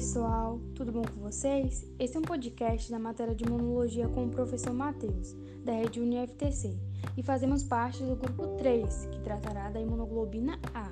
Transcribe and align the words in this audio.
pessoal, 0.00 0.58
tudo 0.74 0.90
bom 0.92 1.02
com 1.02 1.20
vocês? 1.20 1.86
Esse 1.98 2.16
é 2.16 2.18
um 2.18 2.22
podcast 2.22 2.90
da 2.90 2.98
matéria 2.98 3.34
de 3.34 3.44
imunologia 3.44 4.08
com 4.08 4.24
o 4.24 4.30
professor 4.30 4.72
Matheus, 4.72 5.36
da 5.62 5.72
Rede 5.72 6.00
UniFTC, 6.00 6.74
e 7.18 7.22
fazemos 7.22 7.62
parte 7.62 8.02
do 8.02 8.16
grupo 8.16 8.56
3, 8.56 9.08
que 9.12 9.20
tratará 9.20 9.68
da 9.68 9.78
imunoglobina 9.78 10.58
A. 10.72 10.90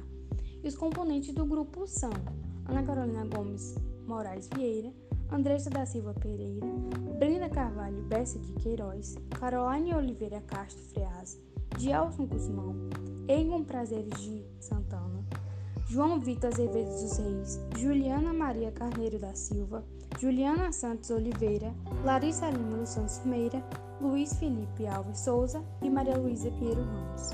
E 0.63 0.69
os 0.69 0.77
componentes 0.77 1.33
do 1.33 1.47
grupo 1.47 1.87
são 1.87 2.11
Ana 2.69 2.83
Carolina 2.83 3.25
Gomes 3.25 3.77
Moraes 4.07 4.47
Vieira, 4.55 4.93
Andressa 5.33 5.71
da 5.71 5.87
Silva 5.87 6.13
Pereira, 6.13 6.67
Brenda 7.19 7.49
Carvalho 7.49 8.03
Bessa 8.03 8.39
de 8.39 8.53
Queiroz, 8.63 9.17
Caroline 9.41 9.95
Oliveira 9.95 10.43
Castro 10.43 10.85
Freas, 10.85 11.41
Gelson 11.79 12.27
Guzmão, 12.27 12.75
Egon 13.27 13.65
Prazeres 13.65 14.21
de 14.21 14.45
Santana, 14.61 15.25
João 15.91 16.21
Vitor 16.21 16.51
Azevedo 16.53 16.91
dos 16.91 17.17
Reis, 17.17 17.59
Juliana 17.79 18.31
Maria 18.31 18.71
Carneiro 18.71 19.19
da 19.19 19.35
Silva, 19.35 19.83
Juliana 20.21 20.71
Santos 20.71 21.09
Oliveira, 21.09 21.75
Larissa 22.05 22.51
Lima 22.51 22.77
dos 22.77 22.91
Santos 22.91 23.23
Meira, 23.25 23.65
Luiz 23.99 24.35
Felipe 24.35 24.87
Alves 24.87 25.21
Souza 25.21 25.65
e 25.81 25.89
Maria 25.89 26.19
Luísa 26.19 26.51
Pinheiro 26.51 26.83
Ramos. 26.83 27.33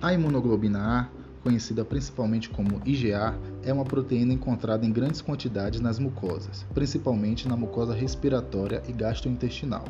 A 0.00 0.12
imunoglobina 0.12 1.00
A 1.00 1.23
conhecida 1.44 1.84
principalmente 1.84 2.48
como 2.48 2.80
IgA, 2.86 3.38
é 3.62 3.70
uma 3.70 3.84
proteína 3.84 4.32
encontrada 4.32 4.86
em 4.86 4.90
grandes 4.90 5.20
quantidades 5.20 5.78
nas 5.78 5.98
mucosas, 5.98 6.64
principalmente 6.72 7.46
na 7.46 7.54
mucosa 7.54 7.92
respiratória 7.92 8.82
e 8.88 8.92
gastrointestinal, 8.92 9.84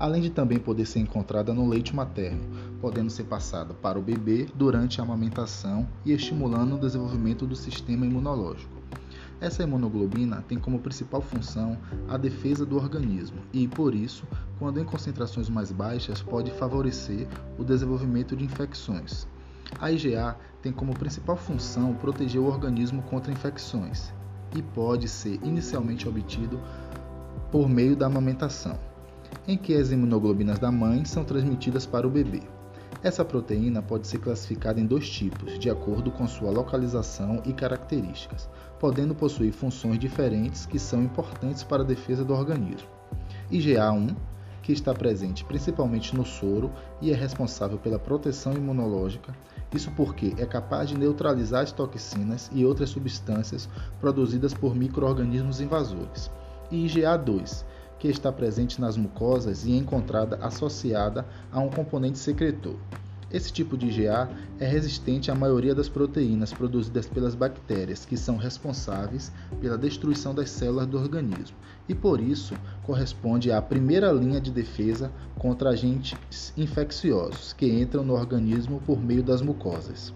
além 0.00 0.20
de 0.20 0.30
também 0.30 0.58
poder 0.58 0.84
ser 0.84 0.98
encontrada 0.98 1.54
no 1.54 1.68
leite 1.68 1.94
materno, 1.94 2.42
podendo 2.80 3.08
ser 3.08 3.22
passada 3.24 3.72
para 3.72 4.00
o 4.00 4.02
bebê 4.02 4.48
durante 4.52 5.00
a 5.00 5.04
amamentação 5.04 5.88
e 6.04 6.12
estimulando 6.12 6.74
o 6.74 6.80
desenvolvimento 6.80 7.46
do 7.46 7.54
sistema 7.54 8.04
imunológico. 8.04 8.80
Essa 9.40 9.62
imunoglobina 9.62 10.44
tem 10.48 10.58
como 10.58 10.80
principal 10.80 11.22
função 11.22 11.78
a 12.08 12.16
defesa 12.18 12.66
do 12.66 12.76
organismo 12.76 13.38
e, 13.52 13.66
por 13.68 13.94
isso, 13.94 14.24
quando 14.58 14.80
em 14.80 14.84
concentrações 14.84 15.48
mais 15.48 15.70
baixas, 15.70 16.20
pode 16.20 16.50
favorecer 16.50 17.28
o 17.56 17.64
desenvolvimento 17.64 18.36
de 18.36 18.44
infecções. 18.44 19.26
A 19.78 19.90
IgA 19.90 20.36
tem 20.62 20.72
como 20.72 20.96
principal 20.96 21.36
função 21.36 21.94
proteger 21.94 22.40
o 22.40 22.46
organismo 22.46 23.02
contra 23.02 23.32
infecções 23.32 24.12
e 24.56 24.62
pode 24.62 25.08
ser 25.08 25.38
inicialmente 25.42 26.08
obtido 26.08 26.60
por 27.50 27.68
meio 27.68 27.96
da 27.96 28.06
amamentação, 28.06 28.78
em 29.46 29.56
que 29.56 29.74
as 29.74 29.90
imunoglobinas 29.90 30.58
da 30.58 30.70
mãe 30.70 31.04
são 31.04 31.24
transmitidas 31.24 31.86
para 31.86 32.06
o 32.06 32.10
bebê. 32.10 32.42
Essa 33.02 33.24
proteína 33.24 33.80
pode 33.80 34.06
ser 34.06 34.18
classificada 34.18 34.78
em 34.78 34.86
dois 34.86 35.08
tipos, 35.08 35.58
de 35.58 35.70
acordo 35.70 36.10
com 36.10 36.28
sua 36.28 36.50
localização 36.50 37.40
e 37.46 37.52
características, 37.52 38.48
podendo 38.78 39.14
possuir 39.14 39.52
funções 39.52 39.98
diferentes 39.98 40.66
que 40.66 40.78
são 40.78 41.02
importantes 41.02 41.62
para 41.62 41.82
a 41.82 41.86
defesa 41.86 42.24
do 42.24 42.34
organismo. 42.34 42.88
IgA1 43.50 44.14
que 44.70 44.74
está 44.74 44.94
presente 44.94 45.44
principalmente 45.44 46.14
no 46.14 46.24
soro 46.24 46.70
e 47.00 47.10
é 47.10 47.14
responsável 47.14 47.76
pela 47.76 47.98
proteção 47.98 48.52
imunológica. 48.52 49.34
Isso 49.74 49.90
porque 49.96 50.32
é 50.38 50.46
capaz 50.46 50.88
de 50.88 50.96
neutralizar 50.96 51.62
as 51.64 51.72
toxinas 51.72 52.48
e 52.52 52.64
outras 52.64 52.90
substâncias 52.90 53.68
produzidas 54.00 54.54
por 54.54 54.76
microorganismos 54.76 55.60
invasores. 55.60 56.30
E 56.70 56.86
IgA2, 56.86 57.64
que 57.98 58.06
está 58.06 58.30
presente 58.30 58.80
nas 58.80 58.96
mucosas 58.96 59.66
e 59.66 59.72
é 59.72 59.76
encontrada 59.76 60.36
associada 60.40 61.26
a 61.50 61.58
um 61.58 61.68
componente 61.68 62.18
secretor. 62.18 62.76
Esse 63.32 63.52
tipo 63.52 63.76
de 63.78 63.86
IgA 63.86 64.28
é 64.58 64.66
resistente 64.66 65.30
à 65.30 65.34
maioria 65.36 65.72
das 65.72 65.88
proteínas 65.88 66.52
produzidas 66.52 67.06
pelas 67.06 67.36
bactérias, 67.36 68.04
que 68.04 68.16
são 68.16 68.36
responsáveis 68.36 69.30
pela 69.60 69.78
destruição 69.78 70.34
das 70.34 70.50
células 70.50 70.88
do 70.88 70.98
organismo, 70.98 71.56
e 71.88 71.94
por 71.94 72.20
isso 72.20 72.54
corresponde 72.82 73.52
à 73.52 73.62
primeira 73.62 74.10
linha 74.10 74.40
de 74.40 74.50
defesa 74.50 75.12
contra 75.38 75.70
agentes 75.70 76.52
infecciosos 76.56 77.52
que 77.52 77.70
entram 77.70 78.02
no 78.02 78.14
organismo 78.14 78.82
por 78.84 79.00
meio 79.00 79.22
das 79.22 79.40
mucosas. 79.40 80.12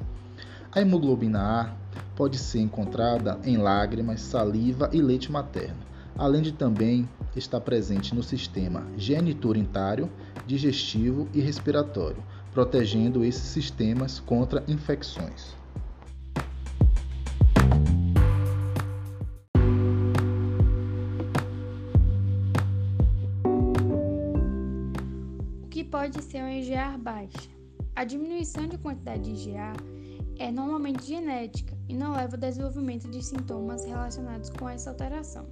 A 0.72 0.80
hemoglobina 0.80 1.40
A 1.40 1.72
pode 2.16 2.36
ser 2.36 2.58
encontrada 2.58 3.38
em 3.44 3.56
lágrimas, 3.56 4.22
saliva 4.22 4.90
e 4.92 5.00
leite 5.00 5.30
materno, 5.30 5.78
além 6.18 6.42
de 6.42 6.50
também 6.50 7.08
estar 7.36 7.60
presente 7.60 8.12
no 8.12 8.24
sistema 8.24 8.84
geniturinário, 8.96 10.10
digestivo 10.48 11.28
e 11.32 11.40
respiratório 11.40 12.20
protegendo 12.54 13.24
esses 13.24 13.42
sistemas 13.42 14.20
contra 14.20 14.62
infecções. 14.68 15.56
O 25.64 25.68
que 25.68 25.82
pode 25.82 26.22
ser 26.22 26.44
um 26.44 26.48
IgA 26.48 26.96
baixa? 26.96 27.50
A 27.96 28.04
diminuição 28.04 28.68
de 28.68 28.78
quantidade 28.78 29.32
de 29.32 29.50
IgA 29.50 29.72
é 30.38 30.50
normalmente 30.50 31.06
genética 31.06 31.76
e 31.88 31.94
não 31.94 32.12
leva 32.12 32.36
ao 32.36 32.40
desenvolvimento 32.40 33.08
de 33.08 33.22
sintomas 33.22 33.84
relacionados 33.84 34.50
com 34.50 34.68
essa 34.68 34.90
alteração 34.90 35.46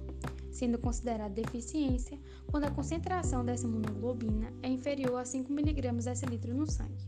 sendo 0.53 0.77
considerada 0.77 1.33
deficiência 1.33 2.17
quando 2.47 2.65
a 2.65 2.71
concentração 2.71 3.43
dessa 3.43 3.65
imunoglobina 3.65 4.53
é 4.61 4.69
inferior 4.69 5.17
a 5.17 5.25
5 5.25 5.51
mg 5.51 5.91
decilitro 5.91 6.53
no 6.53 6.69
sangue. 6.69 7.05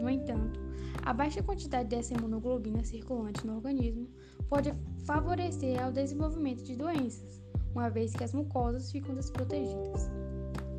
No 0.00 0.10
entanto, 0.10 0.60
a 1.02 1.12
baixa 1.12 1.42
quantidade 1.42 1.88
dessa 1.88 2.14
imunoglobina 2.14 2.84
circulante 2.84 3.46
no 3.46 3.56
organismo 3.56 4.06
pode 4.48 4.72
favorecer 5.06 5.82
ao 5.82 5.90
desenvolvimento 5.90 6.62
de 6.62 6.76
doenças, 6.76 7.42
uma 7.74 7.88
vez 7.88 8.12
que 8.12 8.22
as 8.22 8.34
mucosas 8.34 8.92
ficam 8.92 9.14
desprotegidas. 9.14 10.10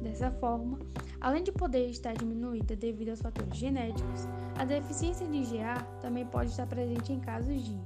Dessa 0.03 0.31
forma, 0.31 0.77
além 1.21 1.43
de 1.43 1.51
poder 1.51 1.87
estar 1.89 2.13
diminuída 2.13 2.75
devido 2.75 3.09
aos 3.09 3.21
fatores 3.21 3.57
genéticos, 3.57 4.27
a 4.57 4.65
deficiência 4.65 5.27
de 5.27 5.37
IgA 5.37 5.75
também 6.01 6.25
pode 6.25 6.51
estar 6.51 6.67
presente 6.67 7.13
em 7.13 7.19
casos 7.19 7.63
de 7.63 7.77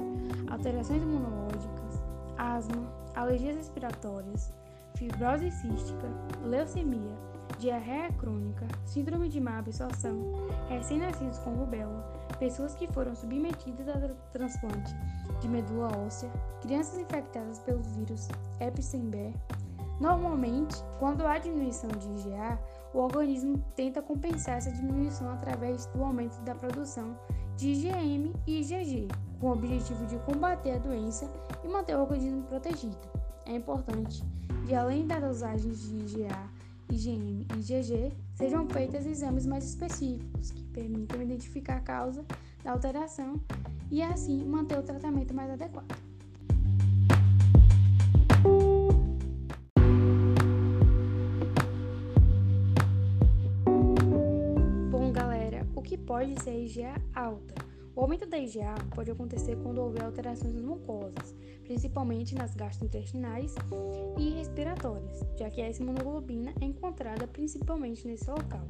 alterações 0.50 1.02
imunológicas, 1.02 2.02
asma, 2.38 2.92
alergias 3.16 3.56
respiratórias, 3.56 4.54
fibrose 4.96 5.52
cística, 5.52 6.08
leucemia, 6.44 7.18
diarreia 7.58 8.12
crônica, 8.14 8.68
síndrome 8.86 9.28
de 9.30 9.40
má 9.40 9.60
absorção, 9.60 10.34
recém-nascidos 10.70 11.40
com 11.40 11.52
rubéola, 11.52 12.02
pessoas 12.40 12.76
que 12.76 12.88
foram 12.88 13.16
submetidas 13.16 13.88
a 13.90 14.00
transplante 14.32 14.96
de 15.42 15.48
medula 15.48 15.90
óssea, 15.98 16.30
crianças 16.62 16.98
infectadas 16.98 17.60
pelo 17.60 17.82
vírus 17.82 18.28
Epstein-Barr. 18.60 19.34
Normalmente, 20.00 20.76
quando 20.98 21.26
há 21.28 21.38
diminuição 21.38 21.90
de 21.90 22.08
IgA, 22.08 22.60
o 22.94 23.00
organismo 23.00 23.64
tenta 23.76 24.02
compensar 24.02 24.58
essa 24.58 24.72
diminuição 24.72 25.30
através 25.32 25.86
do 25.88 26.04
aumento 26.04 26.40
da 26.42 26.56
produção 26.56 27.18
de 27.58 27.70
IgM 27.70 28.34
e 28.48 28.62
IgG, 28.62 29.08
com 29.40 29.48
o 29.48 29.52
objetivo 29.52 30.06
de 30.06 30.18
combater 30.20 30.72
a 30.72 30.78
doença 30.78 31.30
e 31.64 31.68
manter 31.68 31.96
o 31.96 32.02
organismo 32.02 32.44
protegido. 32.44 32.98
É 33.46 33.56
importante 33.56 34.24
que, 34.66 34.74
além 34.74 35.06
das 35.06 35.22
dosagens 35.22 35.82
de 35.82 35.96
IgA, 35.98 36.50
IgM 36.90 37.46
e 37.54 37.60
IgG, 37.60 38.14
sejam 38.36 38.68
feitos 38.70 39.06
exames 39.06 39.46
mais 39.46 39.66
específicos 39.66 40.52
que 40.52 40.64
permitam 40.66 41.22
identificar 41.22 41.76
a 41.78 41.82
causa 41.82 42.26
da 42.64 42.72
alteração 42.72 43.40
e, 43.92 44.02
assim, 44.02 44.46
manter 44.46 44.80
o 44.80 44.84
tratamento 44.84 45.34
mais 45.34 45.52
adequado. 45.52 46.09
Que 55.90 55.98
pode 55.98 56.40
ser 56.44 56.52
IgA 56.52 56.94
alta? 57.16 57.56
O 57.96 58.02
aumento 58.02 58.28
da 58.28 58.38
IgA 58.38 58.76
pode 58.94 59.10
acontecer 59.10 59.58
quando 59.58 59.80
houver 59.80 60.04
alterações 60.04 60.54
nas 60.54 60.62
mucosas, 60.62 61.36
principalmente 61.64 62.36
nas 62.36 62.54
gastrointestinais 62.54 63.56
e 64.20 64.30
respiratórias, 64.30 65.20
já 65.36 65.50
que 65.50 65.60
essa 65.60 65.82
imunoglobina 65.82 66.54
é 66.62 66.66
encontrada 66.66 67.26
principalmente 67.26 68.08
nesse 68.08 68.30
local. 68.30 68.68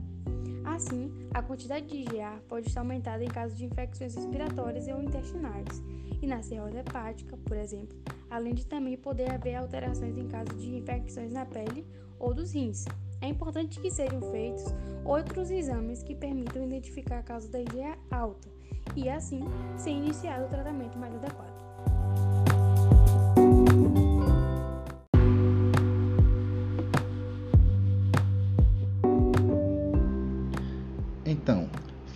Assim, 0.64 1.12
a 1.34 1.44
quantidade 1.44 1.88
de 1.88 1.98
IgA 1.98 2.42
pode 2.48 2.70
estar 2.70 2.80
aumentada 2.80 3.22
em 3.22 3.28
caso 3.28 3.54
de 3.54 3.66
infecções 3.66 4.16
respiratórias 4.16 4.88
ou 4.88 5.04
intestinais, 5.04 5.84
e 6.22 6.26
na 6.26 6.42
cirrose 6.42 6.78
hepática, 6.78 7.36
por 7.36 7.58
exemplo, 7.58 7.98
além 8.30 8.54
de 8.54 8.66
também 8.66 8.96
poder 8.96 9.30
haver 9.30 9.56
alterações 9.56 10.18
em 10.18 10.28
caso 10.30 10.56
de 10.56 10.74
infecções 10.74 11.34
na 11.34 11.46
pele 11.46 11.86
ou 12.18 12.34
dos 12.34 12.54
rins. 12.54 12.86
É 13.22 13.28
importante 13.28 13.80
que 13.80 13.92
sejam 13.92 14.22
feitos 14.32 14.64
outros 15.04 15.52
exames 15.52 16.04
que 16.04 16.16
permitam 16.16 16.64
identificar 16.64 17.20
a 17.20 17.24
causa 17.24 17.50
da 17.50 17.60
IgA 17.60 17.98
alta, 18.10 18.50
e 18.96 19.10
assim 19.10 19.42
ser 19.78 19.92
iniciado 19.92 20.46
o 20.46 20.50
tratamento 20.50 20.98
mais 20.98 21.14
adequado. 21.16 21.60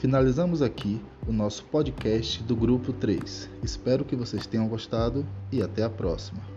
Finalizamos 0.04 0.62
aqui 0.62 1.02
o 1.26 1.32
nosso 1.32 1.64
podcast 1.64 2.44
do 2.44 2.58
Grupo 2.58 2.92
3. 2.92 3.50
Espero 3.64 4.04
que 4.04 4.18
vocês 4.18 4.46
tenham 4.46 4.68
gostado 4.68 5.26
e 5.50 5.62
até 5.62 5.82
a 5.82 5.90
próxima. 5.90 6.53